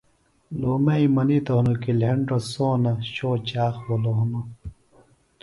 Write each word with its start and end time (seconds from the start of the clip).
لُومئی 0.59 1.05
منِیتوۡ 1.15 1.57
ہنوۡ 1.59 1.79
کیۡ 1.81 1.97
لھیۡنڈوۡ 1.99 2.45
سونہ 2.51 2.93
شو 3.13 3.29
چاخ 3.47 3.75
بِھلوۡ 3.85 4.17
ہنوۡ 4.19 4.47